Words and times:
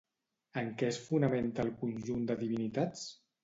En 0.61 0.71
què 0.79 0.89
es 0.93 0.97
fonamenta 1.11 1.67
el 1.67 1.71
conjunt 1.85 2.27
de 2.33 2.41
divinitats? 2.43 3.09